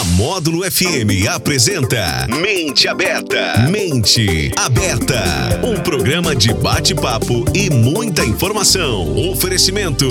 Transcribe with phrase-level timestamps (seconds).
[0.00, 3.68] A Módulo FM apresenta Mente Aberta.
[3.70, 5.22] Mente Aberta.
[5.62, 9.14] Um programa de bate-papo e muita informação.
[9.30, 10.08] Oferecimento.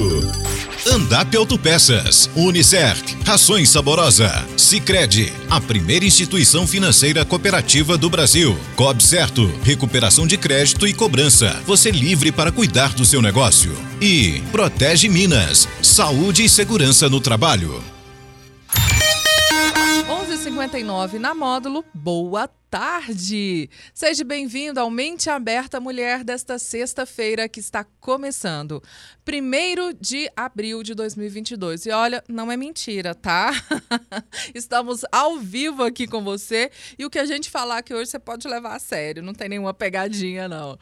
[0.85, 8.55] Andap Autopeças, Unicert, Rações Saborosa, Sicredi, a primeira instituição financeira cooperativa do Brasil.
[8.75, 11.59] Cob Certo, recuperação de crédito e cobrança.
[11.65, 13.75] Você livre para cuidar do seu negócio.
[13.99, 17.83] E Protege Minas, saúde e segurança no trabalho.
[20.59, 21.85] 11:59 na módulo.
[21.93, 23.67] Boa tarde!
[23.93, 28.81] Seja bem-vindo ao Mente Aberta Mulher desta sexta-feira que está começando.
[29.27, 31.87] 1 de abril de 2022.
[31.87, 33.51] E olha, não é mentira, tá?
[34.53, 38.19] Estamos ao vivo aqui com você e o que a gente falar aqui hoje você
[38.19, 40.77] pode levar a sério, não tem nenhuma pegadinha, não.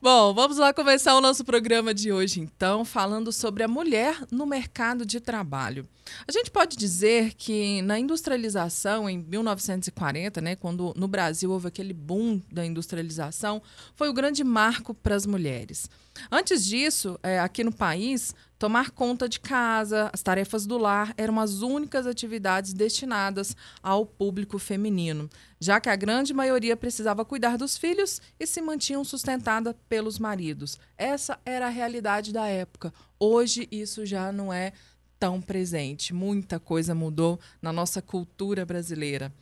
[0.00, 4.46] Bom, vamos lá começar o nosso programa de hoje, então, falando sobre a mulher no
[4.46, 5.88] mercado de trabalho.
[6.26, 11.94] A gente pode dizer que na industrialização, em 1940, né, quando no Brasil houve aquele
[11.94, 13.62] boom da industrialização,
[13.94, 15.88] foi o grande marco para as mulheres.
[16.30, 21.40] Antes disso, é, aqui no país, tomar conta de casa, as tarefas do lar eram
[21.40, 27.78] as únicas atividades destinadas ao público feminino, já que a grande maioria precisava cuidar dos
[27.78, 30.78] filhos e se mantinham sustentada pelos maridos.
[30.98, 32.92] Essa era a realidade da época.
[33.18, 34.74] Hoje isso já não é
[35.18, 36.12] tão presente.
[36.12, 39.32] Muita coisa mudou na nossa cultura brasileira.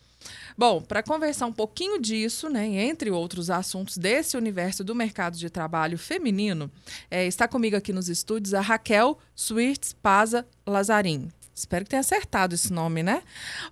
[0.56, 5.50] Bom, para conversar um pouquinho disso, né, entre outros assuntos desse universo do mercado de
[5.50, 6.70] trabalho feminino,
[7.10, 11.30] é, está comigo aqui nos estúdios a Raquel Swirtz Paza Lazarim.
[11.54, 13.22] Espero que tenha acertado esse nome, né?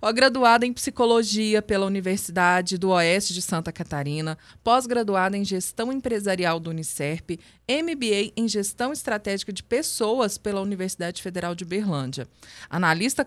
[0.01, 6.61] Ó, graduada em psicologia pela Universidade do Oeste de Santa Catarina, pós-graduada em gestão empresarial
[6.61, 7.31] do Unicerp,
[7.69, 12.25] MBA em gestão estratégica de pessoas pela Universidade Federal de Berlândia,
[12.69, 13.25] analista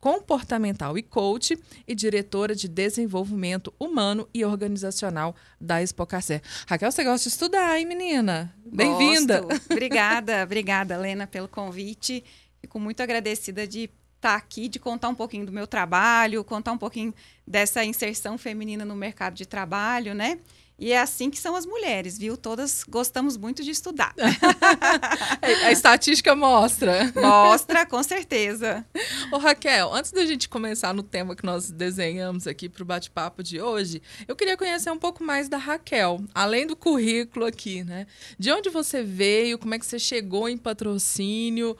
[0.00, 6.42] comportamental e coach e diretora de desenvolvimento humano e organizacional da Expocacer.
[6.66, 8.54] Raquel, você gosta de estudar, hein, menina?
[8.66, 9.42] Bem-vinda.
[9.70, 12.22] Obrigada, obrigada, Lena, pelo convite.
[12.60, 13.84] Fico muito agradecida de
[14.18, 17.14] estar tá aqui, de contar um pouquinho do meu trabalho, contar um pouquinho
[17.46, 20.38] dessa inserção feminina no mercado de trabalho, né?
[20.80, 22.36] E é assim que são as mulheres, viu?
[22.36, 24.14] Todas gostamos muito de estudar.
[25.64, 27.12] A estatística mostra.
[27.16, 28.86] Mostra, com certeza.
[29.32, 33.42] Ô, Raquel, antes da gente começar no tema que nós desenhamos aqui para o bate-papo
[33.42, 38.06] de hoje, eu queria conhecer um pouco mais da Raquel, além do currículo aqui, né?
[38.38, 41.76] De onde você veio, como é que você chegou em patrocínio?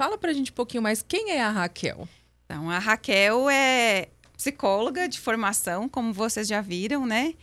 [0.00, 2.08] Fala pra gente um pouquinho mais quem é a Raquel.
[2.46, 7.34] Então, a Raquel é psicóloga de formação, como vocês já viram, né?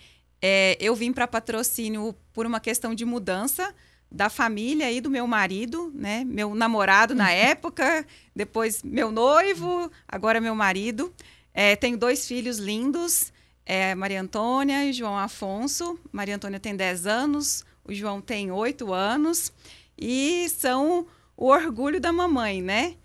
[0.41, 3.75] É, eu vim para patrocínio por uma questão de mudança
[4.12, 6.23] da família e do meu marido, né?
[6.23, 8.03] Meu namorado na época,
[8.35, 11.13] depois meu noivo, agora meu marido.
[11.53, 13.31] É, tenho dois filhos lindos,
[13.68, 16.00] é, Maria Antônia e João Afonso.
[16.12, 19.53] Maria Antônia tem 10 anos, o João tem 8 anos.
[19.95, 21.06] E são
[21.38, 22.96] o orgulho da mamãe, né?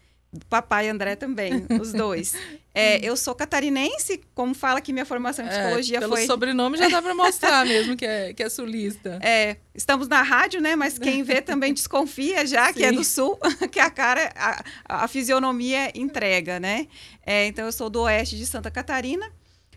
[0.49, 2.35] Papai e André também, os dois.
[2.75, 6.25] É, eu sou catarinense, como fala que minha formação em é, psicologia é, pelo foi.
[6.25, 9.19] sobrenome já dá para mostrar mesmo que é, que é sulista.
[9.23, 10.75] É, estamos na rádio, né?
[10.75, 12.73] Mas quem vê também desconfia já Sim.
[12.73, 13.39] que é do sul,
[13.71, 16.89] que a cara, a, a fisionomia entrega, né?
[17.27, 19.31] É, então eu sou do oeste de Santa Catarina.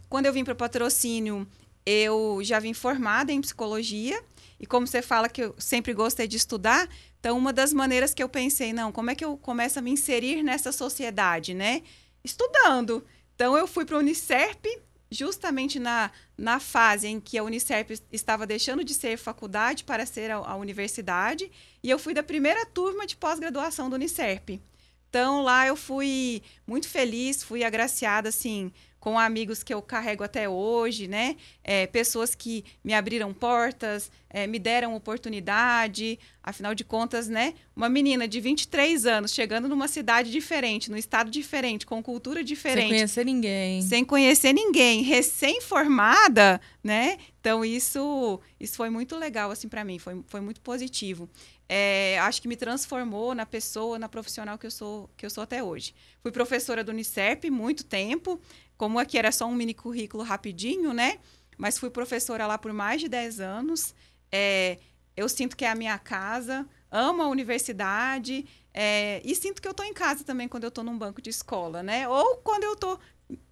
[0.08, 1.46] Quando eu vim para o patrocínio,
[1.86, 4.18] eu já vim formada em psicologia.
[4.58, 6.88] E como você fala que eu sempre gostei de estudar,
[7.26, 9.90] então, uma das maneiras que eu pensei, não, como é que eu começo a me
[9.90, 11.82] inserir nessa sociedade, né?
[12.24, 13.04] Estudando.
[13.34, 14.64] Então, eu fui para o Unicerp,
[15.10, 20.30] justamente na, na fase em que a Unicerp estava deixando de ser faculdade para ser
[20.30, 24.62] a, a universidade, e eu fui da primeira turma de pós-graduação do Unicerp.
[25.10, 28.72] Então, lá eu fui muito feliz, fui agraciada, assim,
[29.06, 31.36] com amigos que eu carrego até hoje, né?
[31.64, 36.18] É, pessoas que me abriram portas, é, me deram oportunidade.
[36.42, 37.54] Afinal de contas, né?
[37.76, 42.88] Uma menina de 23 anos chegando numa cidade diferente, num estado diferente, com cultura diferente.
[42.88, 43.82] Sem conhecer ninguém.
[43.84, 47.20] Sem conhecer ninguém, recém-formada, né?
[47.40, 50.00] Então, isso, isso foi muito legal, assim, para mim.
[50.00, 51.30] Foi, foi muito positivo.
[51.68, 55.44] É, acho que me transformou na pessoa, na profissional que eu sou, que eu sou
[55.44, 55.94] até hoje.
[56.22, 58.40] Fui professora do Unicep muito tempo,
[58.78, 61.20] como aqui era só um mini currículo rapidinho, né?
[61.58, 63.96] Mas fui professora lá por mais de 10 anos.
[64.32, 64.78] É,
[65.16, 69.72] eu sinto que é a minha casa, amo a universidade é, e sinto que eu
[69.72, 72.08] estou em casa também quando eu estou num banco de escola, né?
[72.10, 73.00] Ou quando eu estou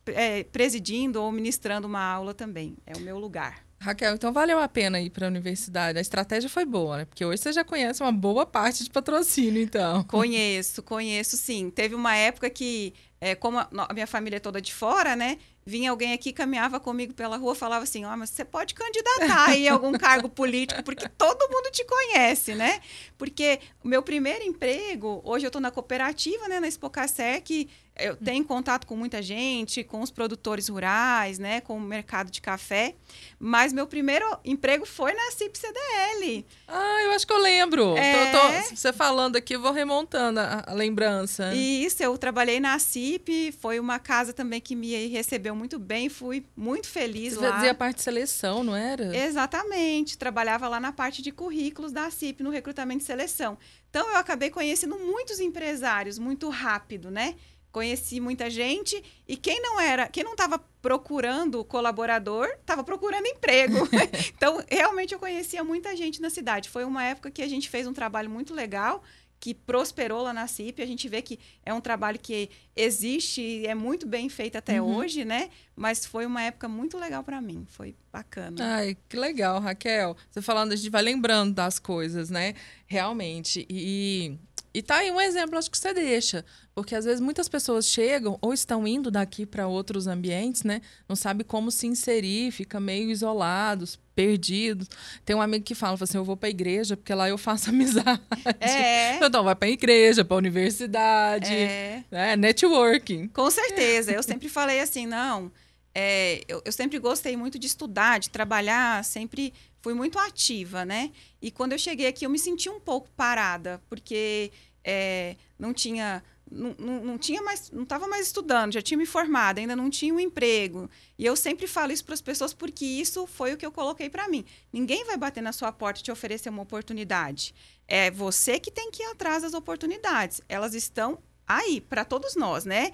[0.07, 2.75] é, presidindo ou ministrando uma aula também.
[2.85, 3.63] É o meu lugar.
[3.79, 5.97] Raquel, então valeu a pena ir para a universidade.
[5.97, 7.05] A estratégia foi boa, né?
[7.05, 10.03] Porque hoje você já conhece uma boa parte de patrocínio, então.
[10.05, 11.69] Conheço, conheço sim.
[11.69, 12.93] Teve uma época que
[13.23, 15.37] é, como a, a, minha família é toda de fora, né?
[15.65, 19.49] Vinha alguém aqui, caminhava comigo pela rua, falava assim: Ó, oh, mas você pode candidatar
[19.49, 22.81] aí a algum cargo político, porque todo mundo te conhece, né?
[23.17, 28.15] Porque o meu primeiro emprego, hoje eu estou na cooperativa, né, na Expocasser, que eu
[28.15, 32.95] tenho contato com muita gente, com os produtores rurais, né, com o mercado de café,
[33.39, 36.45] mas meu primeiro emprego foi na CIP CDL.
[36.67, 37.95] Ah, eu acho que eu lembro.
[37.95, 38.31] É...
[38.31, 41.53] Tô, tô, você falando aqui, eu vou remontando a, a lembrança.
[41.53, 46.45] Isso, eu trabalhei na CIP, foi uma casa também que me recebeu muito bem, fui
[46.55, 47.59] muito feliz você lá.
[47.59, 49.15] Você parte de seleção, não era?
[49.15, 53.57] Exatamente, trabalhava lá na parte de currículos da CIP, no recrutamento e seleção.
[53.89, 57.35] Então, eu acabei conhecendo muitos empresários muito rápido, né?
[57.73, 63.89] conheci muita gente e quem não era, quem não estava procurando colaborador, estava procurando emprego.
[64.29, 66.69] então, realmente eu conhecia muita gente na cidade.
[66.69, 69.01] Foi uma época que a gente fez um trabalho muito legal,
[69.43, 70.81] que prosperou lá na CIP.
[70.81, 74.81] A gente vê que é um trabalho que existe e é muito bem feito até
[74.81, 74.95] uhum.
[74.95, 75.49] hoje, né?
[75.75, 77.67] Mas foi uma época muito legal para mim.
[77.69, 78.55] Foi bacana.
[78.77, 80.15] Ai, que legal, Raquel.
[80.31, 82.53] Você falando, a gente vai lembrando das coisas, né?
[82.87, 83.67] Realmente.
[83.69, 84.37] E
[84.73, 86.43] e tá aí um exemplo, acho que você deixa.
[86.73, 90.81] Porque às vezes muitas pessoas chegam ou estão indo daqui para outros ambientes, né?
[91.07, 94.89] Não sabe como se inserir, fica meio isolados, perdidos.
[95.23, 97.37] Tem um amigo que fala, fala assim: eu vou para a igreja porque lá eu
[97.37, 98.21] faço amizade.
[98.59, 99.23] É.
[99.23, 101.53] Então vai para a igreja, para a universidade.
[101.53, 102.03] É.
[102.11, 102.35] é.
[102.35, 103.27] Networking.
[103.27, 104.11] Com certeza.
[104.11, 105.51] Eu sempre falei assim: não.
[105.95, 109.53] É, eu, eu sempre gostei muito de estudar, de trabalhar, sempre
[109.83, 111.11] fui muito ativa, né?
[111.41, 114.49] E quando eu cheguei aqui, eu me senti um pouco parada, porque
[114.83, 116.23] é, não tinha.
[116.49, 119.89] Não, não, não tinha mais, não estava mais estudando, já tinha me formado, ainda não
[119.89, 120.87] tinha um emprego.
[121.17, 124.07] E eu sempre falo isso para as pessoas porque isso foi o que eu coloquei
[124.07, 124.45] para mim.
[124.71, 127.55] Ninguém vai bater na sua porta e te oferecer uma oportunidade.
[127.87, 130.41] É você que tem que ir atrás das oportunidades.
[130.47, 132.91] Elas estão aí para todos nós, né?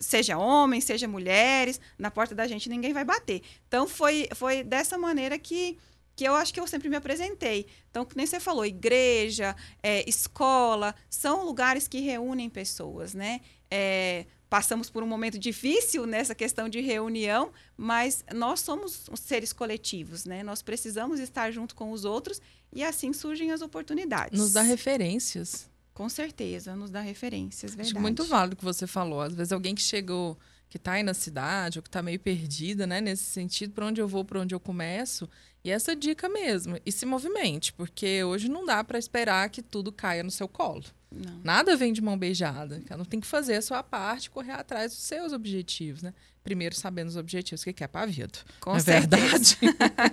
[0.00, 3.42] seja homens, seja mulheres, na porta da gente ninguém vai bater.
[3.68, 5.76] Então foi, foi dessa maneira que
[6.14, 7.66] que eu acho que eu sempre me apresentei.
[7.90, 13.40] Então, que nem você falou, igreja, é, escola, são lugares que reúnem pessoas, né?
[13.70, 20.26] É, passamos por um momento difícil nessa questão de reunião, mas nós somos seres coletivos,
[20.26, 20.42] né?
[20.42, 22.38] Nós precisamos estar junto com os outros
[22.70, 24.38] e assim surgem as oportunidades.
[24.38, 25.70] Nos dá referências.
[25.94, 27.96] Com certeza, nos dá referências, verdade.
[27.96, 29.22] Acho muito válido o que você falou.
[29.22, 30.38] Às vezes alguém que chegou,
[30.68, 33.00] que está aí na cidade, ou que está meio perdida, né?
[33.00, 35.28] Nesse sentido, para onde eu vou, para onde eu começo,
[35.64, 39.92] e essa dica mesmo, e se movimente, porque hoje não dá para esperar que tudo
[39.92, 40.84] caia no seu colo.
[41.10, 41.40] Não.
[41.44, 42.82] Nada vem de mão beijada.
[42.88, 46.14] Ela tem que fazer a sua parte, correr atrás dos seus objetivos, né?
[46.42, 48.38] Primeiro sabendo os objetivos que quer para a vida.
[48.60, 49.58] Com é verdade.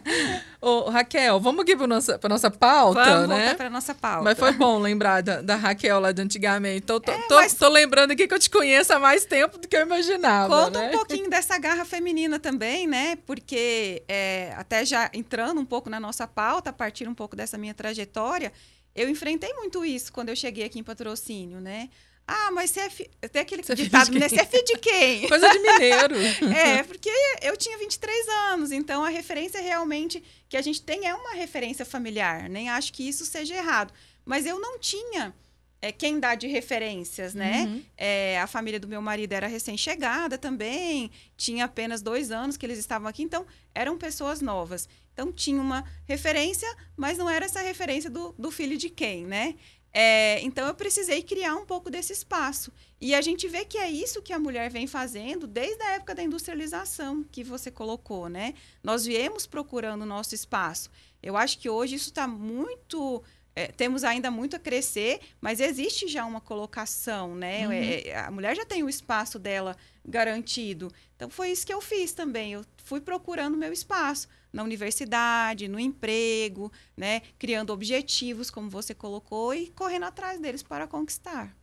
[0.61, 3.55] Ô, Raquel, vamos aqui para nossa para nossa pauta, vamos né?
[3.55, 4.23] para nossa pauta.
[4.23, 6.81] Mas foi bom lembrar da, da Raquel lá de antigamente.
[6.81, 7.55] Tô, tô, é, tô, mas...
[7.55, 10.65] tô, lembrando aqui que eu te conheço há mais tempo do que eu imaginava.
[10.65, 10.89] Conta né?
[10.89, 13.15] um pouquinho dessa garra feminina também, né?
[13.25, 17.57] Porque é, até já entrando um pouco na nossa pauta, a partir um pouco dessa
[17.57, 18.53] minha trajetória,
[18.95, 21.89] eu enfrentei muito isso quando eu cheguei aqui em patrocínio, né?
[22.31, 23.09] Ah, mas você é fi...
[23.31, 24.29] Tem aquele você é ditado, né?
[24.29, 25.25] Você é filho de quem?
[25.29, 26.15] Coisa de mineiro.
[26.55, 27.09] é, porque
[27.41, 31.83] eu tinha 23 anos, então a referência realmente que a gente tem é uma referência
[31.83, 32.47] familiar.
[32.47, 33.91] Nem acho que isso seja errado.
[34.23, 35.33] Mas eu não tinha
[35.81, 37.63] é, quem dá de referências, né?
[37.63, 37.83] Uhum.
[37.97, 42.77] É, a família do meu marido era recém-chegada também, tinha apenas dois anos que eles
[42.77, 43.43] estavam aqui, então
[43.73, 44.87] eram pessoas novas.
[45.13, 49.55] Então tinha uma referência, mas não era essa referência do, do filho de quem, né?
[49.91, 52.71] É, então eu precisei criar um pouco desse espaço.
[53.01, 56.13] E a gente vê que é isso que a mulher vem fazendo desde a época
[56.13, 58.53] da industrialização que você colocou, né?
[58.83, 60.89] Nós viemos procurando o nosso espaço.
[61.23, 63.23] Eu acho que hoje isso está muito.
[63.55, 67.67] É, temos ainda muito a crescer, mas existe já uma colocação, né?
[67.67, 67.73] Uhum.
[67.73, 70.91] É, a mulher já tem o espaço dela garantido.
[71.15, 72.53] Então foi isso que eu fiz também.
[72.53, 77.21] Eu fui procurando meu espaço na universidade, no emprego, né?
[77.37, 81.55] Criando objetivos, como você colocou, e correndo atrás deles para conquistar.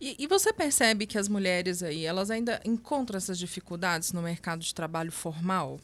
[0.00, 4.60] E, e, você percebe que as mulheres aí, elas ainda encontram essas dificuldades no mercado
[4.60, 5.78] de trabalho formal?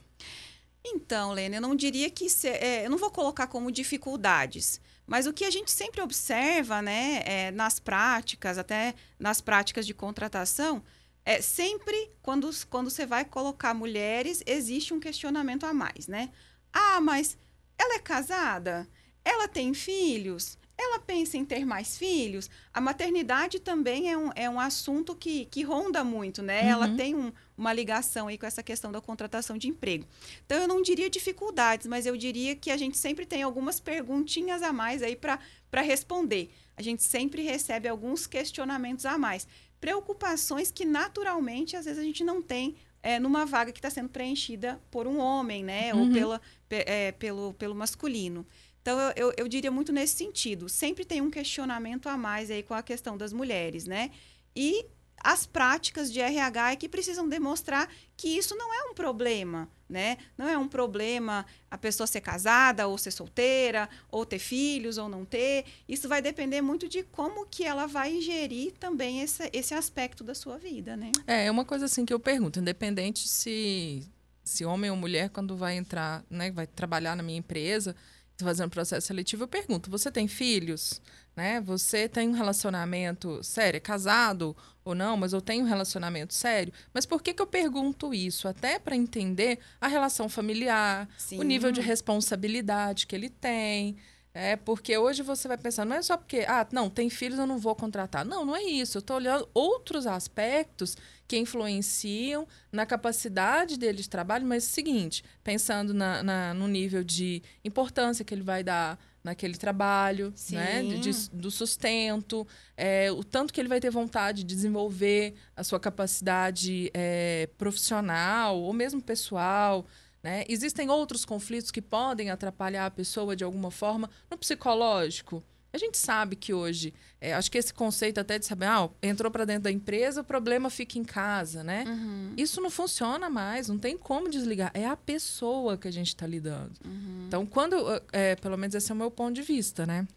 [0.84, 2.30] Então, Lena, eu não diria que...
[2.30, 6.80] Se, é, eu não vou colocar como dificuldades, mas o que a gente sempre observa,
[6.80, 10.82] né, é, nas práticas, até nas práticas de contratação,
[11.26, 16.30] é sempre quando, quando você vai colocar mulheres, existe um questionamento a mais, né?
[16.72, 17.36] Ah, mas
[17.76, 18.88] ela é casada?
[19.24, 20.56] Ela tem filhos?
[20.78, 22.48] Ela pensa em ter mais filhos?
[22.72, 26.62] A maternidade também é um, é um assunto que, que ronda muito, né?
[26.62, 26.68] Uhum.
[26.68, 30.06] Ela tem um, uma ligação aí com essa questão da contratação de emprego.
[30.44, 34.62] Então, eu não diria dificuldades, mas eu diria que a gente sempre tem algumas perguntinhas
[34.62, 35.40] a mais aí para
[35.80, 36.50] responder.
[36.76, 39.48] A gente sempre recebe alguns questionamentos a mais
[39.80, 44.08] preocupações que naturalmente às vezes a gente não tem é, numa vaga que está sendo
[44.08, 45.94] preenchida por um homem, né?
[45.94, 46.08] Uhum.
[46.08, 46.40] Ou pela,
[46.70, 48.44] é, pelo, pelo masculino.
[48.82, 50.68] Então, eu, eu, eu, diria muito nesse sentido.
[50.68, 54.10] Sempre tem um questionamento a mais aí com a questão das mulheres, né?
[54.54, 54.86] E
[55.22, 60.18] as práticas de RH é que precisam demonstrar que isso não é um problema, né?
[60.36, 65.08] Não é um problema a pessoa ser casada ou ser solteira, ou ter filhos ou
[65.08, 65.64] não ter.
[65.88, 70.34] Isso vai depender muito de como que ela vai ingerir também esse, esse aspecto da
[70.34, 71.12] sua vida, né?
[71.26, 74.08] É, é uma coisa assim que eu pergunto, independente se
[74.46, 77.96] se homem ou mulher quando vai entrar, né, vai trabalhar na minha empresa,
[78.44, 81.00] fazendo processo seletivo, eu pergunto: você tem filhos?
[81.34, 81.60] Né?
[81.60, 86.72] Você tem um relacionamento sério, é casado ou não, mas eu tenho um relacionamento sério.
[86.94, 88.48] Mas por que, que eu pergunto isso?
[88.48, 91.38] Até para entender a relação familiar, Sim.
[91.38, 93.96] o nível de responsabilidade que ele tem.
[94.32, 97.46] É, porque hoje você vai pensar, não é só porque, ah, não, tem filhos, eu
[97.46, 98.22] não vou contratar.
[98.22, 98.98] Não, não é isso.
[98.98, 100.94] Eu estou olhando outros aspectos
[101.26, 106.68] que influenciam na capacidade dele de trabalho, mas é o seguinte, pensando na, na, no
[106.68, 110.82] nível de importância que ele vai dar naquele trabalho, né?
[110.82, 115.64] De, de, do sustento, é, o tanto que ele vai ter vontade de desenvolver a
[115.64, 119.84] sua capacidade é, profissional ou mesmo pessoal.
[120.22, 120.44] Né?
[120.48, 125.42] Existem outros conflitos que podem atrapalhar a pessoa de alguma forma no psicológico.
[125.76, 129.30] A gente sabe que hoje, é, acho que esse conceito até de saber, ah, entrou
[129.30, 131.84] para dentro da empresa, o problema fica em casa, né?
[131.86, 132.32] Uhum.
[132.34, 134.70] Isso não funciona mais, não tem como desligar.
[134.72, 136.72] É a pessoa que a gente está lidando.
[136.82, 137.24] Uhum.
[137.28, 137.76] Então, quando,
[138.10, 140.08] é, pelo menos esse é o meu ponto de vista, né?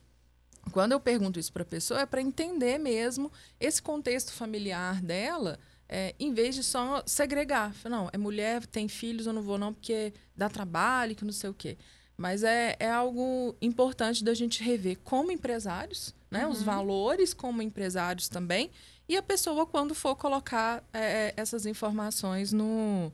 [0.72, 5.60] Quando eu pergunto isso para a pessoa, é para entender mesmo esse contexto familiar dela
[5.90, 7.76] é, em vez de só segregar.
[7.84, 11.50] Não, é mulher, tem filhos, eu não vou não porque dá trabalho, que não sei
[11.50, 11.78] o quê.
[12.20, 16.46] Mas é, é algo importante da gente rever como empresários, né?
[16.46, 16.52] Uhum.
[16.52, 18.70] Os valores como empresários também.
[19.08, 23.10] E a pessoa, quando for colocar é, é, essas informações no,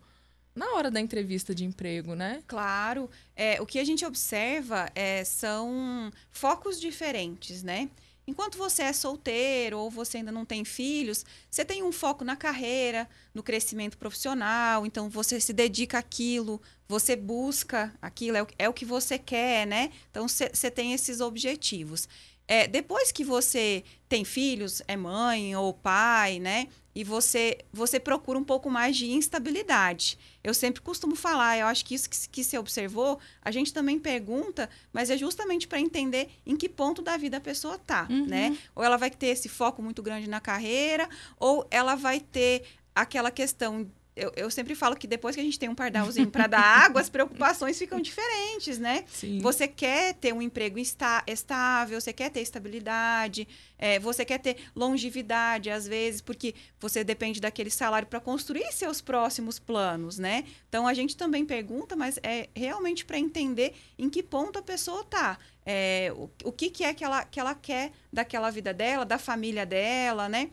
[0.55, 2.41] na hora da entrevista de emprego, né?
[2.47, 3.07] Claro.
[3.35, 7.87] É, o que a gente observa é, são focos diferentes, né?
[8.27, 12.35] Enquanto você é solteiro ou você ainda não tem filhos, você tem um foco na
[12.35, 18.69] carreira, no crescimento profissional, então você se dedica àquilo, você busca aquilo, é o, é
[18.69, 19.91] o que você quer, né?
[20.09, 22.07] Então você tem esses objetivos.
[22.47, 26.67] É, depois que você tem filhos, é mãe ou pai, né?
[26.93, 30.17] E você, você procura um pouco mais de instabilidade.
[30.43, 33.99] Eu sempre costumo falar, eu acho que isso que, que você observou, a gente também
[33.99, 38.25] pergunta, mas é justamente para entender em que ponto da vida a pessoa tá, uhum.
[38.27, 38.57] né?
[38.73, 43.29] Ou ela vai ter esse foco muito grande na carreira, ou ela vai ter aquela
[43.29, 46.61] questão eu, eu, sempre falo que depois que a gente tem um pardalzinho para dar
[46.85, 49.03] água, as preocupações ficam diferentes, né?
[49.07, 49.39] Sim.
[49.39, 53.45] Você quer ter um emprego está, estável, você quer ter estabilidade,
[53.77, 59.01] é, você quer ter longevidade, às vezes, porque você depende daquele salário para construir seus
[59.01, 60.45] próximos planos, né?
[60.69, 65.01] Então a gente também pergunta, mas é realmente para entender em que ponto a pessoa
[65.01, 65.37] está.
[65.65, 69.17] É, o, o que, que é que ela, que ela quer daquela vida dela, da
[69.17, 70.51] família dela, né?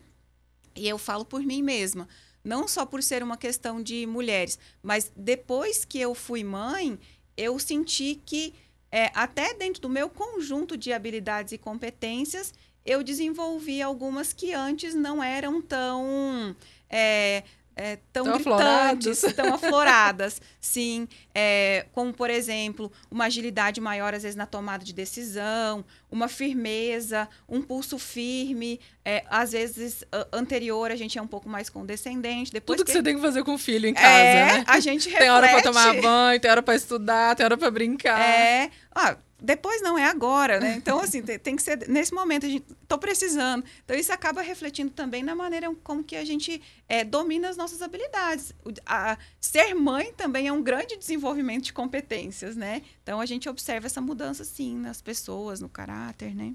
[0.75, 2.09] E eu falo por mim mesma
[2.43, 6.99] não só por ser uma questão de mulheres, mas depois que eu fui mãe,
[7.37, 8.53] eu senti que
[8.91, 12.53] é, até dentro do meu conjunto de habilidades e competências,
[12.85, 16.55] eu desenvolvi algumas que antes não eram tão
[16.89, 17.43] é,
[17.75, 19.33] é, tão, tão gritantes, afloradas.
[19.35, 20.41] tão afloradas.
[20.61, 26.27] Sim, é, como por exemplo, uma agilidade maior às vezes na tomada de decisão, uma
[26.27, 28.79] firmeza, um pulso firme.
[29.05, 32.51] É, às vezes anterior a gente é um pouco mais condescendente.
[32.51, 34.63] Depois Tudo que, que você tem que fazer com o filho em casa, é, né?
[34.65, 35.19] A gente reflete.
[35.19, 38.19] Tem hora para tomar banho, tem hora para estudar, tem hora para brincar.
[38.19, 38.71] É.
[38.95, 40.75] Ah, depois não é agora, né?
[40.77, 43.65] Então, assim, tem, que ser nesse momento, a gente tô precisando.
[43.83, 47.81] Então, isso acaba refletindo também na maneira como que a gente é, domina as nossas
[47.81, 48.53] habilidades.
[48.85, 52.83] A, ser mãe também é um grande desenvolvimento de competências, né?
[53.03, 56.53] Então, a gente observa essa mudança, sim, nas pessoas, no caráter, né?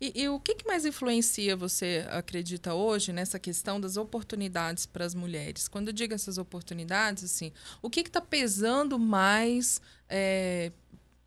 [0.00, 5.04] E, e o que, que mais influencia, você acredita hoje, nessa questão das oportunidades para
[5.04, 5.68] as mulheres?
[5.68, 7.52] Quando eu digo essas oportunidades, assim,
[7.82, 9.80] o que está pesando mais...
[10.08, 10.72] É,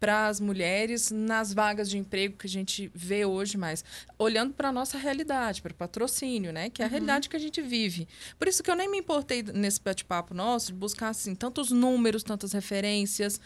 [0.02, 3.86] para as mulheres nas vagas de emprego que a gente vê hoje mais,
[4.18, 6.92] olhando para a nossa realidade, para o patrocínio, né, que é a uhum.
[6.92, 8.08] realidade que a gente vive.
[8.40, 12.24] Por isso que eu nem me importei nesse bate-papo nosso de buscar assim tantos números,
[12.24, 13.40] tantas referências,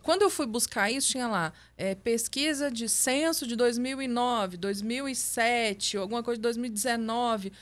[0.00, 6.22] quando eu fui buscar isso, tinha lá é, pesquisa de censo de 2009, 2007, alguma
[6.22, 7.52] coisa de 2019.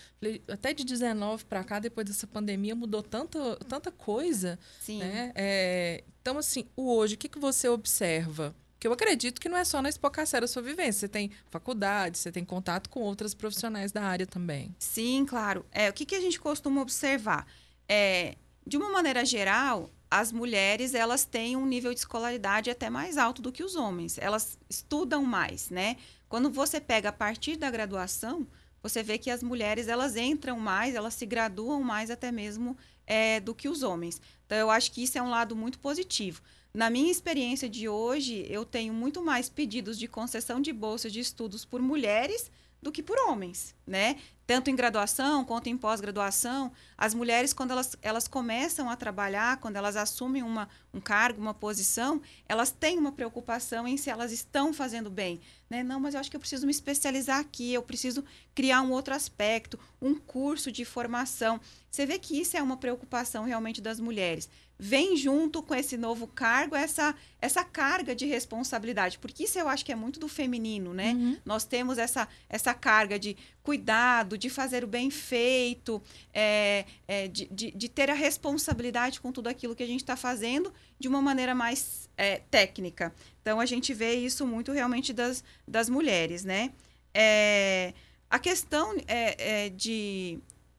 [0.49, 4.59] Até de 19 para cá, depois dessa pandemia, mudou tanta, tanta coisa.
[4.81, 4.99] Sim.
[4.99, 5.33] Né?
[5.35, 8.55] É, então, assim, o hoje, o que, que você observa?
[8.75, 11.01] Porque eu acredito que não é só na Expocacera a sua vivência.
[11.01, 14.75] Você tem faculdade, você tem contato com outras profissionais da área também.
[14.79, 15.67] Sim, claro.
[15.71, 17.47] É, o que, que a gente costuma observar?
[17.89, 23.17] É, de uma maneira geral, as mulheres elas têm um nível de escolaridade até mais
[23.17, 24.19] alto do que os homens.
[24.19, 25.97] Elas estudam mais, né?
[26.29, 28.47] Quando você pega a partir da graduação,
[28.83, 32.77] você vê que as mulheres elas entram mais, elas se graduam mais até mesmo
[33.07, 34.21] é, do que os homens.
[34.47, 36.43] Então eu acho que isso é um lado muito positivo.
[36.73, 41.21] Na minha experiência de hoje, eu tenho muito mais pedidos de concessão de bolsa de
[41.21, 42.51] estudos por mulheres
[42.83, 44.17] do que por homens, né?
[44.51, 49.77] tanto em graduação quanto em pós-graduação, as mulheres, quando elas, elas começam a trabalhar, quando
[49.77, 54.73] elas assumem uma, um cargo, uma posição, elas têm uma preocupação em se elas estão
[54.73, 55.41] fazendo bem.
[55.71, 55.85] Né?
[55.85, 59.15] Não, mas eu acho que eu preciso me especializar aqui, eu preciso criar um outro
[59.15, 61.61] aspecto, um curso de formação.
[61.89, 64.49] Você vê que isso é uma preocupação realmente das mulheres.
[64.83, 69.85] Vem junto com esse novo cargo essa, essa carga de responsabilidade, porque isso eu acho
[69.85, 71.13] que é muito do feminino, né?
[71.13, 71.37] Uhum.
[71.45, 76.01] Nós temos essa, essa carga de cuidado, de fazer o bem feito,
[76.33, 80.17] é, é, de, de, de, ter a responsabilidade com tudo aquilo que a gente está
[80.17, 83.15] fazendo de uma maneira mais é, técnica.
[83.43, 86.73] Então, a gente vê isso muito realmente das, das mulheres, né?
[87.13, 87.93] É,
[88.31, 90.39] a questão é, é, de,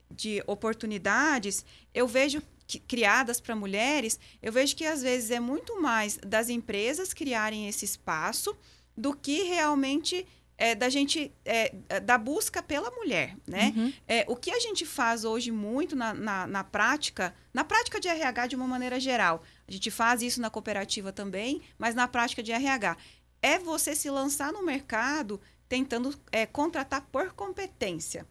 [0.09, 2.41] de oportunidades, eu vejo
[2.79, 7.85] criadas para mulheres, eu vejo que às vezes é muito mais das empresas criarem esse
[7.85, 8.55] espaço
[8.95, 10.25] do que realmente
[10.57, 13.73] é, da gente é, da busca pela mulher, né?
[13.75, 13.93] Uhum.
[14.07, 18.07] É, o que a gente faz hoje muito na, na, na, prática, na prática de
[18.07, 22.43] RH de uma maneira geral, a gente faz isso na cooperativa também, mas na prática
[22.43, 22.95] de RH
[23.41, 28.27] é você se lançar no mercado tentando é, contratar por competência.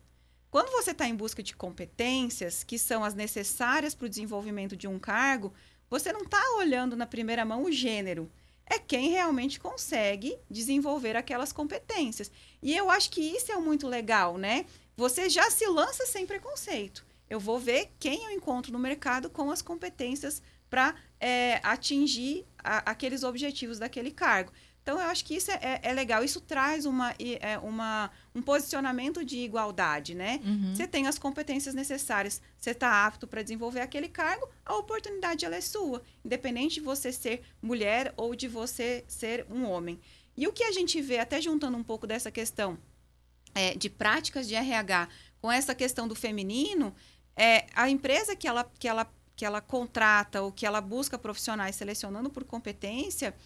[0.51, 4.89] Quando você está em busca de competências que são as necessárias para o desenvolvimento de
[4.89, 5.53] um cargo,
[5.89, 8.31] você não está olhando na primeira mão o gênero
[8.71, 12.31] é quem realmente consegue desenvolver aquelas competências.
[12.63, 14.65] E eu acho que isso é muito legal, né?
[14.97, 17.05] Você já se lança sem preconceito.
[17.29, 20.41] Eu vou ver quem eu encontro no mercado com as competências
[20.71, 24.53] para é, atingir a, aqueles objetivos daquele cargo.
[24.91, 26.25] Então, eu acho que isso é, é, é legal.
[26.25, 30.41] Isso traz uma, é, uma, um posicionamento de igualdade, né?
[30.45, 30.75] Uhum.
[30.75, 35.55] Você tem as competências necessárias, você está apto para desenvolver aquele cargo, a oportunidade ela
[35.55, 40.01] é sua, independente de você ser mulher ou de você ser um homem.
[40.37, 42.77] E o que a gente vê, até juntando um pouco dessa questão
[43.55, 45.09] é, de práticas de RH
[45.41, 46.93] com essa questão do feminino,
[47.37, 51.77] é, a empresa que ela, que, ela, que ela contrata ou que ela busca profissionais
[51.77, 53.37] selecionando por competência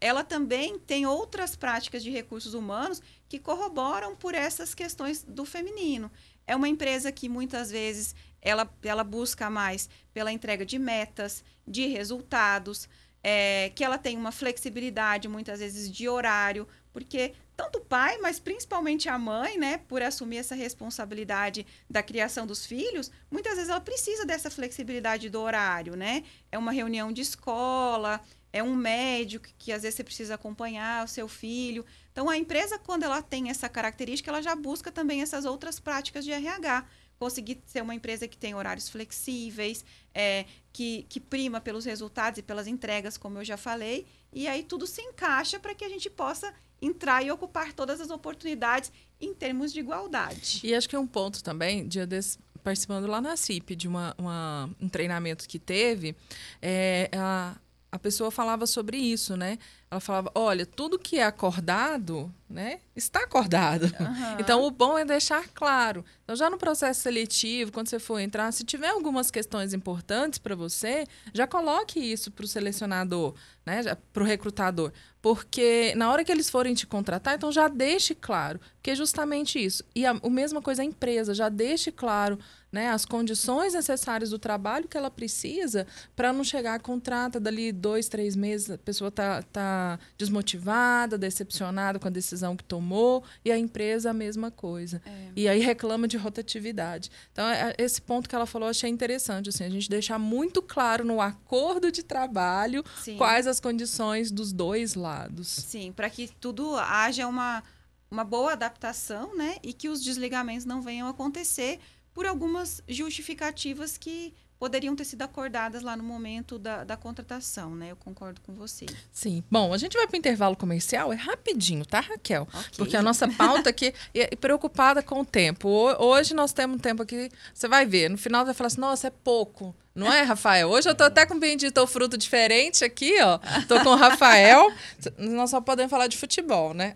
[0.00, 6.10] ela também tem outras práticas de recursos humanos que corroboram por essas questões do feminino.
[6.46, 11.86] É uma empresa que muitas vezes ela, ela busca mais pela entrega de metas, de
[11.86, 12.88] resultados,
[13.22, 18.38] é, que ela tem uma flexibilidade muitas vezes de horário, porque tanto o pai, mas
[18.38, 23.80] principalmente a mãe, né, por assumir essa responsabilidade da criação dos filhos, muitas vezes ela
[23.80, 26.24] precisa dessa flexibilidade do horário, né?
[26.52, 28.20] É uma reunião de escola,
[28.54, 31.84] é um médico que às vezes você precisa acompanhar o seu filho.
[32.12, 36.24] Então, a empresa, quando ela tem essa característica, ela já busca também essas outras práticas
[36.24, 36.86] de RH.
[37.18, 42.42] Conseguir ser uma empresa que tem horários flexíveis, é, que, que prima pelos resultados e
[42.42, 44.06] pelas entregas, como eu já falei.
[44.32, 48.10] E aí tudo se encaixa para que a gente possa entrar e ocupar todas as
[48.10, 50.60] oportunidades em termos de igualdade.
[50.62, 54.14] E acho que é um ponto também, dia desse, participando lá na CIP de uma,
[54.16, 56.14] uma, um treinamento que teve,
[56.62, 57.56] é, a,
[57.94, 59.56] a pessoa falava sobre isso, né?
[59.90, 63.84] Ela falava, olha, tudo que é acordado, né, está acordado.
[63.84, 64.34] Uhum.
[64.38, 66.04] Então, o bom é deixar claro.
[66.22, 70.54] Então, já no processo seletivo, quando você for entrar, se tiver algumas questões importantes para
[70.54, 74.92] você, já coloque isso para o selecionador, né, para o recrutador.
[75.22, 78.60] Porque na hora que eles forem te contratar, então já deixe claro.
[78.76, 79.82] Porque é justamente isso.
[79.94, 82.38] E a, a mesma coisa a empresa, já deixe claro
[82.74, 87.70] né, as condições necessárias do trabalho que ela precisa para não chegar a contrata dali
[87.70, 89.73] dois, três meses, a pessoa tá, tá
[90.16, 95.02] desmotivada, decepcionada com a decisão que tomou, e a empresa a mesma coisa.
[95.04, 95.28] É.
[95.36, 97.10] E aí reclama de rotatividade.
[97.32, 100.62] Então, é, esse ponto que ela falou, eu achei interessante, assim, a gente deixar muito
[100.62, 103.16] claro no acordo de trabalho Sim.
[103.16, 105.48] quais as condições dos dois lados.
[105.48, 107.62] Sim, para que tudo haja uma,
[108.10, 109.56] uma boa adaptação, né?
[109.62, 111.80] E que os desligamentos não venham a acontecer
[112.12, 114.32] por algumas justificativas que
[114.64, 117.90] poderiam ter sido acordadas lá no momento da, da contratação, né?
[117.90, 118.86] Eu concordo com você.
[119.12, 119.44] Sim.
[119.50, 122.48] Bom, a gente vai para o intervalo comercial, é rapidinho, tá, Raquel?
[122.50, 122.70] Okay.
[122.78, 125.68] Porque a nossa pauta aqui é preocupada com o tempo.
[125.98, 129.08] Hoje nós temos um tempo aqui, você vai ver, no final vai falar assim, nossa,
[129.08, 129.76] é pouco.
[129.94, 130.70] Não é, Rafael?
[130.70, 133.38] Hoje eu tô até com um bendito fruto diferente aqui, ó.
[133.68, 134.72] Tô com o Rafael.
[135.18, 136.94] Nós só podemos falar de futebol, né?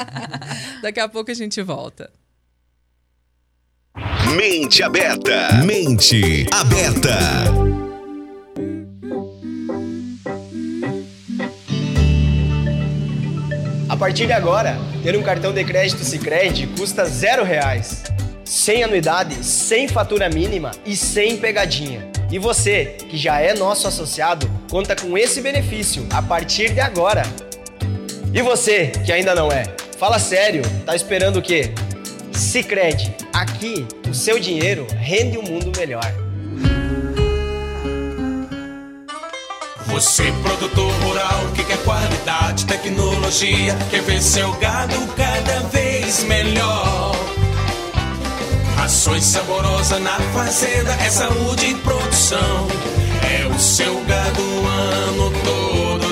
[0.80, 2.10] Daqui a pouco a gente volta.
[3.96, 5.52] Mente aberta.
[5.64, 7.18] Mente aberta.
[13.88, 18.04] A partir de agora, ter um cartão de crédito Sicredi custa zero reais.
[18.44, 22.08] Sem anuidade, sem fatura mínima e sem pegadinha.
[22.30, 27.22] E você, que já é nosso associado, conta com esse benefício a partir de agora.
[28.32, 29.64] E você, que ainda não é,
[29.98, 31.72] fala sério, tá esperando o quê?
[32.40, 36.10] Sicredi, aqui o seu dinheiro rende um mundo melhor.
[39.86, 47.14] Você, produtor rural, que quer qualidade, tecnologia, quer ver seu gado cada vez melhor.
[48.74, 52.68] Rações saborosas na fazenda, é saúde e produção.
[53.22, 55.59] É o seu gado ano todo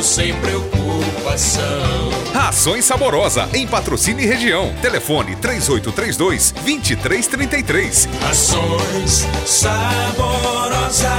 [0.09, 2.09] sem preocupação.
[2.33, 4.73] Rações Saborosa, em patrocínio e região.
[4.81, 8.09] Telefone 3832 2333.
[8.23, 11.13] Rações Saborosa.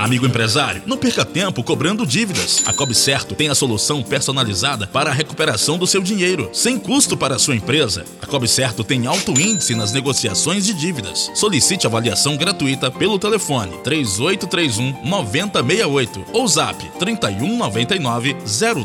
[0.00, 2.62] Amigo empresário, não perca tempo cobrando dívidas.
[2.64, 7.18] A Cobre Certo tem a solução personalizada para a recuperação do seu dinheiro, sem custo
[7.18, 8.06] para a sua empresa.
[8.22, 11.30] A Cobre Certo tem alto índice nas negociações de dívidas.
[11.34, 18.36] Solicite avaliação gratuita pelo telefone 3831 9068 ou zap 3199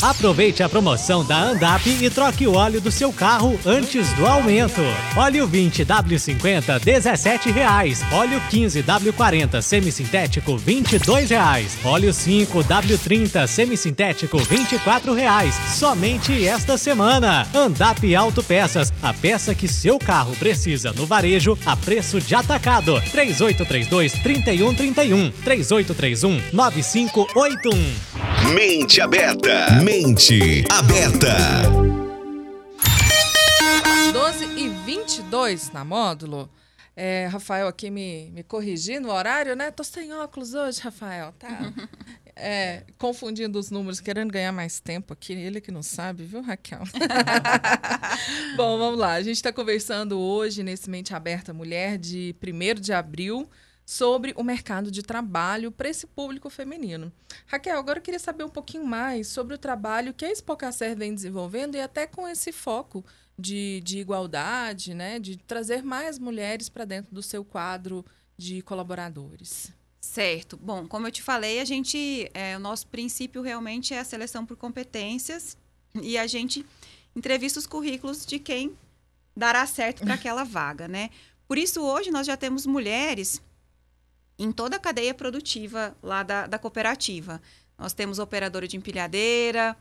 [0.00, 4.80] Aproveite a promoção da Andap e troque o óleo do seu carro antes do aumento.
[5.16, 8.04] Óleo 20 W50 17 reais.
[8.12, 11.76] Óleo 15 W40 semissintético 22 reais.
[11.84, 15.54] Óleo 5 W30 semissintético 24 reais.
[15.74, 17.46] Somente esta semana.
[17.52, 23.00] Andap Autopeças, a peça que seu carro precisa no varejo a preço de atacado.
[23.10, 28.07] 3832 3131 3831 9581.
[28.54, 29.82] Mente aberta.
[29.82, 31.36] Mente aberta.
[34.10, 36.50] 12 e 22 na módulo.
[36.96, 39.70] É, Rafael aqui me, me corrigindo o horário, né?
[39.70, 41.32] Tô sem óculos hoje, Rafael.
[41.38, 41.72] Tá
[42.34, 45.34] é, confundindo os números, querendo ganhar mais tempo aqui.
[45.34, 46.80] Ele que não sabe, viu, Raquel?
[48.56, 49.12] Bom, vamos lá.
[49.12, 53.46] A gente está conversando hoje nesse Mente Aberta Mulher de 1 de abril
[53.88, 57.10] sobre o mercado de trabalho para esse público feminino.
[57.46, 61.14] Raquel, agora eu queria saber um pouquinho mais sobre o trabalho que a Expocacer vem
[61.14, 63.02] desenvolvendo e até com esse foco
[63.38, 68.04] de, de igualdade, né, de trazer mais mulheres para dentro do seu quadro
[68.36, 69.72] de colaboradores.
[70.02, 70.58] Certo.
[70.58, 74.44] Bom, como eu te falei, a gente, é, o nosso princípio realmente é a seleção
[74.44, 75.56] por competências
[76.02, 76.62] e a gente
[77.16, 78.76] entrevista os currículos de quem
[79.34, 81.08] dará certo para aquela vaga, né?
[81.46, 83.40] Por isso, hoje, nós já temos mulheres
[84.38, 87.40] em toda a cadeia produtiva lá da, da cooperativa.
[87.76, 89.76] Nós temos operadora de empilhadeira,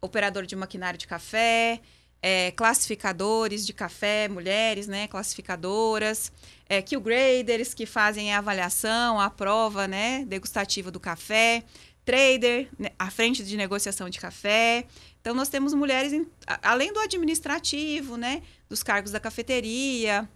[0.00, 1.80] operador de maquinário de café,
[2.20, 6.30] é, classificadores de café, mulheres, né, classificadoras,
[6.68, 11.64] é, Q-graders que fazem a avaliação, a prova, né, degustativa do café,
[12.04, 14.86] trader, né, à frente de negociação de café.
[15.20, 16.26] Então, nós temos mulheres, em,
[16.62, 20.28] além do administrativo, né, dos cargos da cafeteria,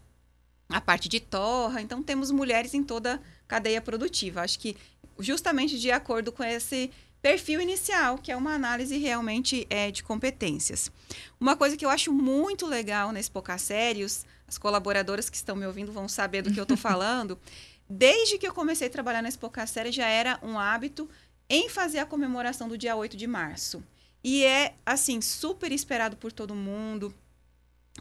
[0.69, 1.81] a parte de torra.
[1.81, 4.43] Então, temos mulheres em toda a cadeia produtiva.
[4.43, 4.77] Acho que
[5.19, 6.91] justamente de acordo com esse
[7.23, 10.93] perfil inicial, que é uma análise realmente é, de competências.
[11.41, 15.93] Uma coisa que eu acho muito legal nesse Pocacérios, as colaboradoras que estão me ouvindo
[15.93, 17.39] vão saber do que eu estou falando.
[17.89, 21.09] Desde que eu comecei a trabalhar na Expocacéria, já era um hábito
[21.49, 23.83] em fazer a comemoração do dia 8 de março.
[24.23, 27.15] E é, assim, super esperado por todo mundo.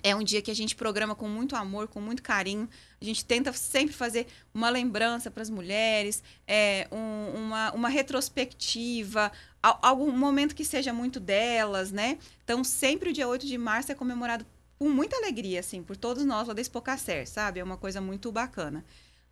[0.04, 2.70] É um dia que a gente programa com muito amor, com muito carinho.
[3.02, 9.32] A gente tenta sempre fazer uma lembrança para as mulheres, é, um, uma, uma retrospectiva,
[9.62, 12.18] algum momento que seja muito delas, né?
[12.44, 14.46] Então, sempre o dia 8 de março é comemorado
[14.78, 17.60] com muita alegria, assim, por todos nós lá da Espocacer, sabe?
[17.60, 18.86] É uma coisa muito bacana.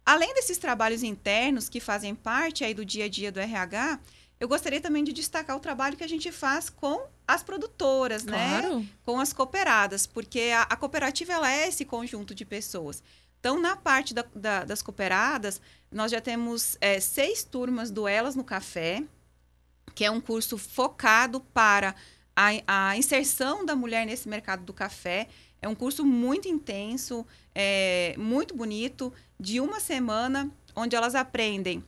[0.06, 4.00] Além desses trabalhos internos que fazem parte aí do dia a dia do RH,
[4.40, 8.60] eu gostaria também de destacar o trabalho que a gente faz com as produtoras, né?
[8.60, 8.80] claro.
[8.80, 8.88] né?
[9.04, 13.02] Com as cooperadas, porque a, a, cooperativa ela é esse conjunto de pessoas.
[13.40, 18.36] Então, na parte da, da, das cooperadas, nós já temos é, seis turmas do Elas
[18.36, 19.04] no Café,
[19.94, 21.96] que é um curso focado para
[22.36, 25.28] a, a inserção da mulher nesse mercado do café.
[25.62, 31.84] É um curso muito intenso, é, muito bonito, de uma semana, onde elas aprendem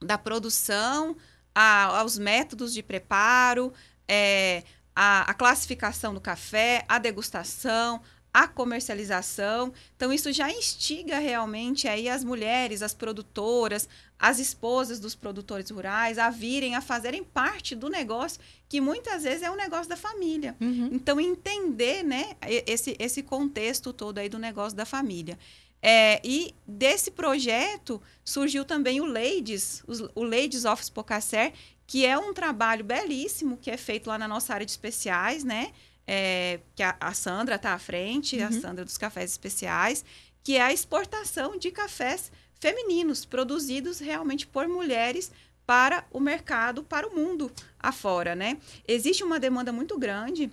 [0.00, 1.16] da produção
[1.54, 3.72] a, aos métodos de preparo,
[4.08, 4.62] é,
[4.94, 8.00] a, a classificação do café, a degustação,
[8.32, 9.72] a comercialização.
[9.96, 16.18] Então, isso já instiga realmente aí as mulheres, as produtoras, as esposas dos produtores rurais
[16.18, 20.56] a virem, a fazerem parte do negócio, que muitas vezes é um negócio da família.
[20.60, 20.90] Uhum.
[20.92, 22.36] Então, entender né,
[22.66, 25.38] esse, esse contexto todo aí do negócio da família.
[25.82, 29.82] É, e desse projeto surgiu também o Ladies,
[30.14, 31.52] o Ladies of Spocacer,
[31.86, 35.72] que é um trabalho belíssimo que é feito lá na nossa área de especiais, né?
[36.06, 38.46] É, que a, a Sandra está à frente, uhum.
[38.46, 40.04] a Sandra dos Cafés Especiais,
[40.42, 45.30] que é a exportação de cafés femininos, produzidos realmente por mulheres
[45.66, 48.58] para o mercado, para o mundo afora, né?
[48.86, 50.50] Existe uma demanda muito grande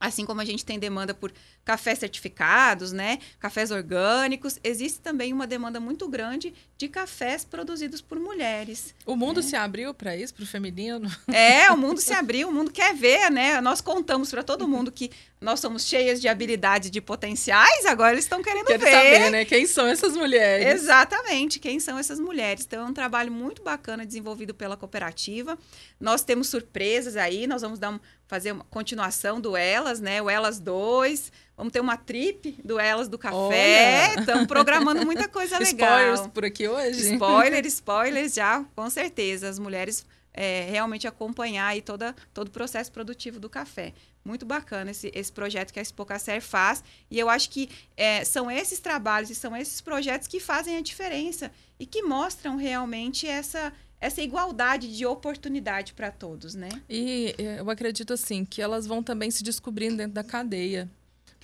[0.00, 1.30] Assim como a gente tem demanda por
[1.64, 3.18] cafés certificados, né?
[3.38, 8.94] Cafés orgânicos, existe também uma demanda muito grande de cafés produzidos por mulheres.
[9.04, 9.46] O mundo né?
[9.46, 11.10] se abriu para isso, para o feminino?
[11.28, 13.60] É, o mundo se abriu, o mundo quer ver, né?
[13.60, 18.12] Nós contamos para todo mundo que nós somos cheias de habilidades e de potenciais, agora
[18.12, 18.90] eles estão querendo Quero ver.
[18.90, 19.44] saber, né?
[19.44, 20.82] Quem são essas mulheres?
[20.82, 22.64] Exatamente, quem são essas mulheres.
[22.66, 25.58] Então, é um trabalho muito bacana desenvolvido pela cooperativa.
[25.98, 30.20] Nós temos surpresas aí, nós vamos dar um, fazer uma continuação do Elas, né?
[30.20, 31.32] O Elas 2.
[31.60, 34.14] Vamos ter uma trip do Elas do Café.
[34.18, 35.98] Estamos programando muita coisa legal.
[35.98, 37.12] Spoilers por aqui hoje.
[37.12, 39.46] Spoiler, spoilers já, com certeza.
[39.46, 43.92] As mulheres é, realmente acompanhar aí toda, todo o processo produtivo do café.
[44.24, 46.82] Muito bacana esse, esse projeto que a Expocacer faz.
[47.10, 50.80] E eu acho que é, são esses trabalhos e são esses projetos que fazem a
[50.80, 53.70] diferença e que mostram realmente essa
[54.00, 56.70] essa igualdade de oportunidade para todos, né?
[56.88, 60.88] E eu acredito assim que elas vão também se descobrindo dentro da cadeia,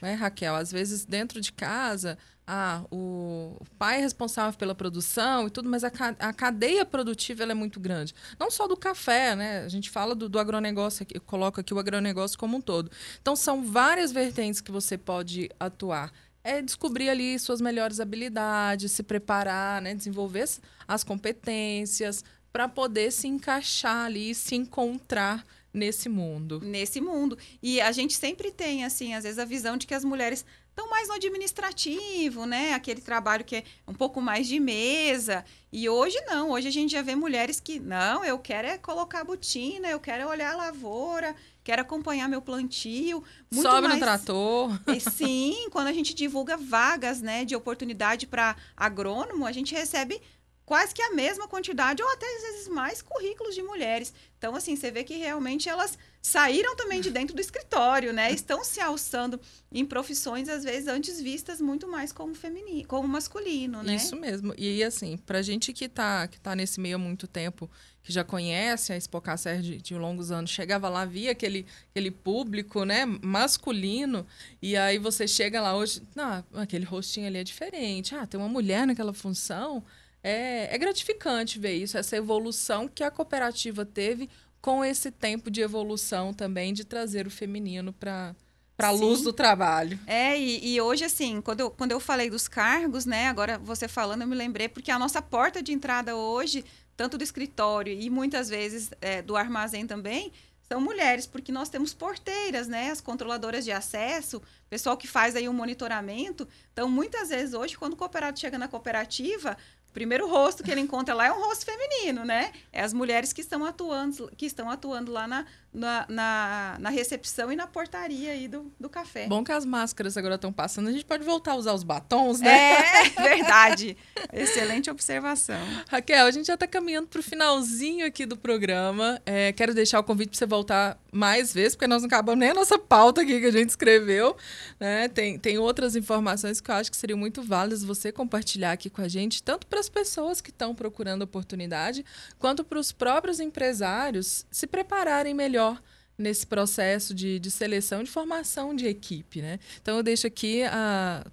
[0.01, 0.55] né, Raquel?
[0.55, 5.83] Às vezes dentro de casa, ah, o pai é responsável pela produção e tudo, mas
[5.83, 8.15] a, a cadeia produtiva é muito grande.
[8.39, 9.65] Não só do café, né?
[9.65, 12.91] A gente fala do, do agronegócio, eu coloco aqui o agronegócio como um todo.
[13.21, 16.13] Então são várias vertentes que você pode atuar
[16.47, 19.93] é descobrir ali suas melhores habilidades, se preparar, né?
[19.97, 20.49] desenvolver
[20.87, 25.45] as competências, para poder se encaixar ali, se encontrar
[25.77, 26.61] nesse mundo.
[26.63, 27.39] Nesse mundo.
[27.63, 30.91] E a gente sempre tem, assim, às vezes a visão de que as mulheres estão
[30.91, 32.75] mais no administrativo, né?
[32.75, 35.45] Aquele trabalho que é um pouco mais de mesa.
[35.73, 39.21] E hoje não, hoje a gente já vê mulheres que, não, eu quero é colocar
[39.21, 43.23] a botina, eu quero olhar a lavoura, quero acompanhar meu plantio.
[43.51, 43.95] Muito Sobe mais...
[43.95, 44.81] no trator.
[44.89, 50.21] E, sim, quando a gente divulga vagas, né, de oportunidade para agrônomo, a gente recebe
[50.67, 54.13] quase que a mesma quantidade ou até às vezes mais currículos de mulheres.
[54.37, 58.33] Então, assim, você vê que realmente elas saíram também de dentro do escritório, né?
[58.33, 63.83] Estão se alçando em profissões, às vezes, antes vistas muito mais como feminino, como masculino,
[63.83, 63.95] né?
[63.95, 64.53] Isso mesmo.
[64.59, 67.71] E, assim, pra gente que tá, que tá nesse meio há muito tempo,
[68.03, 72.85] que já conhece a Espocacer de, de longos anos, chegava lá, via aquele, aquele público,
[72.85, 74.27] né, masculino,
[74.61, 78.17] e aí você chega lá hoje, não, aquele rostinho ali é diferente.
[78.17, 79.83] Ah, tem uma mulher naquela função
[80.29, 84.29] é, é gratificante ver isso, essa evolução que a cooperativa teve
[84.61, 88.35] com esse tempo de evolução também de trazer o feminino para
[88.77, 89.99] para a luz do trabalho.
[90.07, 93.89] É, e, e, hoje, assim, quando eu, quando eu falei dos cargos, né, agora você
[93.89, 96.63] falando, eu me lembrei, porque a nossa porta de entrada hoje,
[96.95, 100.31] tanto do escritório e muitas vezes é, do armazém também,
[100.69, 105.49] são mulheres, porque nós temos porteiras, né, as controladoras de acesso, pessoal que faz aí
[105.49, 106.47] o um monitoramento.
[106.73, 109.57] Então, muitas vezes hoje, quando o cooperado chega na cooperativa,
[109.97, 112.53] primeiro rosto que ele encontra lá é um rosto feminino, né?
[112.71, 117.51] É as mulheres que estão atuando, que estão atuando lá na, na, na, na recepção
[117.51, 119.27] e na portaria aí do, do café.
[119.27, 122.41] Bom que as máscaras agora estão passando, a gente pode voltar a usar os batons,
[122.41, 123.07] né?
[123.07, 123.97] É, verdade.
[124.35, 125.61] Excelente observação.
[125.89, 129.19] Raquel, a gente já está caminhando para o finalzinho aqui do programa.
[129.25, 132.51] É, quero deixar o convite para você voltar mais vezes, porque nós não acabamos nem
[132.51, 134.37] a nossa pauta aqui que a gente escreveu.
[134.79, 135.09] Né?
[135.09, 139.01] Tem, tem outras informações que eu acho que seriam muito válidas você compartilhar aqui com
[139.01, 142.05] a gente, tanto para as pessoas que estão procurando oportunidade,
[142.39, 145.81] quanto para os próprios empresários se prepararem melhor
[146.19, 149.59] nesse processo de, de seleção de formação de equipe, né?
[149.81, 150.63] Então eu deixo aqui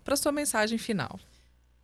[0.03, 1.19] para sua mensagem final.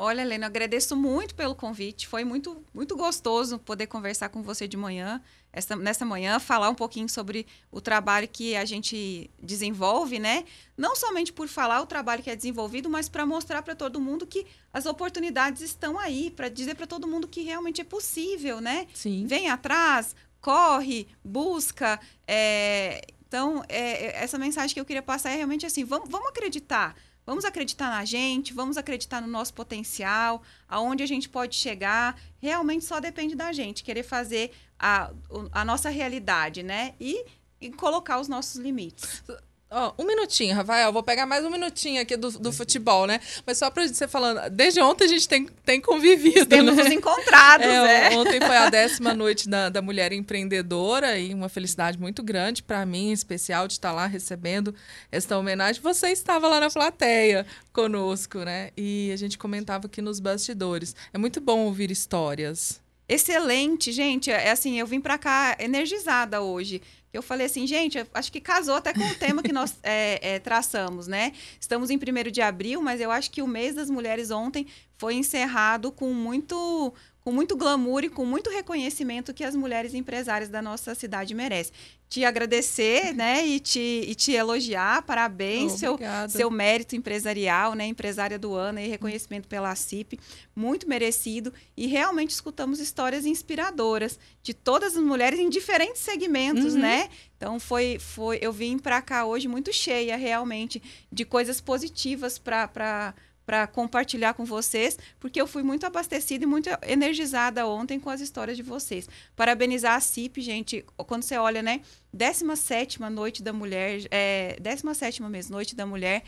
[0.02, 2.08] Olha, Helena, eu agradeço muito pelo convite.
[2.08, 6.76] Foi muito, muito gostoso poder conversar com você de manhã, essa, nessa manhã, falar um
[6.76, 10.46] pouquinho sobre o trabalho que a gente desenvolve, né?
[10.78, 14.26] Não somente por falar o trabalho que é desenvolvido, mas para mostrar para todo mundo
[14.26, 18.88] que as oportunidades estão aí, para dizer para todo mundo que realmente é possível, né?
[18.94, 19.28] Sim.
[19.28, 22.00] Vem atrás, corre, busca.
[22.26, 23.02] É...
[23.28, 26.96] Então, é, essa mensagem que eu queria passar é realmente assim: vamos, vamos acreditar.
[27.30, 32.20] Vamos acreditar na gente, vamos acreditar no nosso potencial, aonde a gente pode chegar.
[32.40, 35.12] Realmente só depende da gente, querer fazer a,
[35.52, 36.96] a nossa realidade, né?
[37.00, 37.24] E,
[37.62, 39.24] e colocar os nossos limites.
[39.72, 40.92] Oh, um minutinho, Rafael.
[40.92, 43.20] Vou pegar mais um minutinho aqui do, do futebol, né?
[43.46, 46.48] Mas só pra você falando, desde ontem a gente tem, tem convivido.
[46.48, 46.84] Temos né?
[46.84, 48.18] nos encontrados, é, é.
[48.18, 52.84] Ontem foi a décima noite da, da mulher empreendedora e uma felicidade muito grande para
[52.84, 54.74] mim, em especial, de estar lá recebendo
[55.12, 55.80] esta homenagem.
[55.84, 58.72] Você estava lá na plateia conosco, né?
[58.76, 60.96] E a gente comentava aqui nos bastidores.
[61.14, 62.82] É muito bom ouvir histórias.
[63.10, 64.32] Excelente, gente.
[64.32, 68.76] É assim, eu vim para cá energizada hoje eu falei assim, gente, acho que casou
[68.76, 71.34] até com o tema que nós é, é, traçamos, né?
[71.60, 74.68] Estamos em 1 de abril, mas eu acho que o mês das mulheres ontem
[74.98, 76.94] foi encerrado com muito
[77.30, 81.72] com muito glamour e com muito reconhecimento que as mulheres empresárias da nossa cidade merecem.
[82.10, 85.96] Te agradecer, né, e te, e te elogiar, parabéns, seu,
[86.28, 90.20] seu mérito empresarial, né, empresária do ano e reconhecimento pela CIP,
[90.56, 96.82] muito merecido, e realmente escutamos histórias inspiradoras de todas as mulheres em diferentes segmentos, uhum.
[96.82, 102.40] né, então foi, foi, eu vim para cá hoje muito cheia, realmente, de coisas positivas
[102.40, 103.14] para
[103.50, 108.22] para compartilhar com vocês, porque eu fui muito abastecida e muito energizada ontem com as
[108.22, 109.10] histórias de vocês.
[109.36, 111.82] Parabenizar a CIP, gente, quando você olha, né?
[112.14, 116.22] 17 Noite da Mulher, é, 17 mesmo, Noite da Mulher,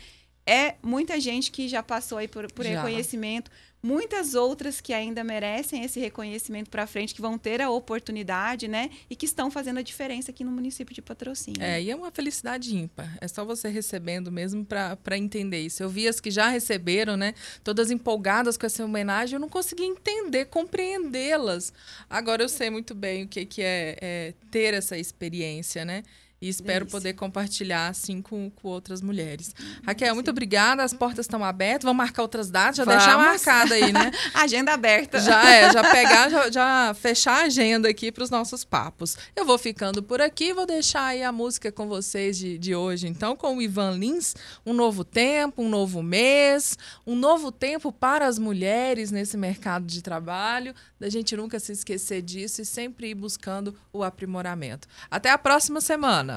[0.44, 3.52] é muita gente que já passou aí por, por reconhecimento
[3.82, 8.90] muitas outras que ainda merecem esse reconhecimento para frente, que vão ter a oportunidade, né?
[9.10, 11.60] E que estão fazendo a diferença aqui no município de Patrocínio.
[11.60, 13.18] É, e é uma felicidade ímpar.
[13.20, 15.82] É só você recebendo mesmo para entender isso.
[15.82, 17.34] Eu vi as que já receberam, né?
[17.64, 21.72] Todas empolgadas com essa homenagem, eu não consegui entender, compreendê-las.
[22.08, 26.04] Agora eu sei muito bem o que, que é, é ter essa experiência, né?
[26.42, 26.90] E espero Isso.
[26.90, 29.54] poder compartilhar assim com, com outras mulheres.
[29.86, 30.14] Raquel, Sim.
[30.14, 30.82] muito obrigada.
[30.82, 31.84] As portas estão abertas.
[31.84, 33.00] Vamos marcar outras datas, já Vamos.
[33.00, 34.10] deixar marcada aí, né?
[34.34, 35.20] agenda aberta.
[35.20, 39.16] Já é, já pegar, já, já fechar a agenda aqui para os nossos papos.
[39.36, 43.06] Eu vou ficando por aqui, vou deixar aí a música com vocês de, de hoje,
[43.06, 44.34] então, com o Ivan Lins.
[44.66, 46.76] Um novo tempo, um novo mês,
[47.06, 50.74] um novo tempo para as mulheres nesse mercado de trabalho.
[50.98, 54.88] Da gente nunca se esquecer disso e sempre ir buscando o aprimoramento.
[55.08, 56.31] Até a próxima semana.